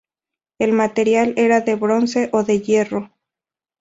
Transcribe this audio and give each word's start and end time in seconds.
El 0.57 0.73
material 0.73 1.35
era 1.37 1.61
de 1.61 1.75
bronce 1.75 2.29
o 2.33 2.41
de 2.43 2.59
hierro. 2.61 3.11